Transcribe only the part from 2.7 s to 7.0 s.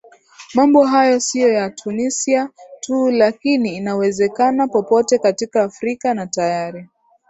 tu lakini inawezekana popote katika afrika na tayari